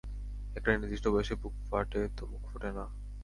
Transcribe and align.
একটা 0.55 0.69
নির্দিষ্ট 0.71 1.05
বয়সে, 1.07 1.35
বুক 1.35 1.55
ফাটে 1.69 2.01
তো 2.17 2.23
মুখ 2.27 2.43
ফুটে 2.51 2.69
না। 2.71 2.85